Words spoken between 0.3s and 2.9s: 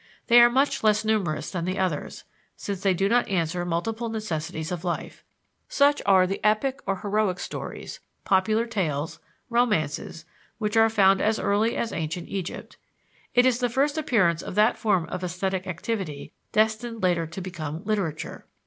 are much less numerous than the others, since